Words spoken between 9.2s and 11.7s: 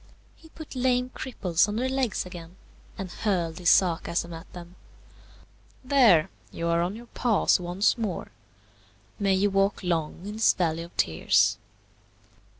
you walk long in this valley of tears!"